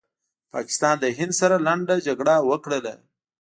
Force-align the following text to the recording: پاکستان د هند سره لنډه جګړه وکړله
پاکستان 0.53 0.95
د 0.99 1.05
هند 1.17 1.33
سره 1.39 1.55
لنډه 1.67 1.95
جګړه 2.07 2.35
وکړله 2.49 2.93